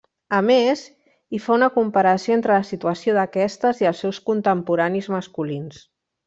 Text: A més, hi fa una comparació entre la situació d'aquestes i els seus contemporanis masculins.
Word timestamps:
A 0.35 0.37
més, 0.45 0.79
hi 1.37 1.41
fa 1.43 1.51
una 1.57 1.67
comparació 1.75 2.37
entre 2.37 2.55
la 2.55 2.65
situació 2.71 3.15
d'aquestes 3.19 3.83
i 3.85 3.89
els 3.91 4.01
seus 4.07 4.23
contemporanis 4.31 5.13
masculins. 5.19 5.85